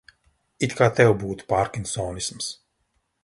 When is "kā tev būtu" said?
0.79-1.47